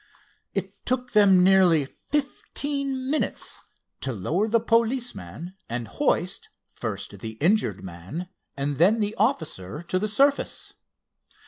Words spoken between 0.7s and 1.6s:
took them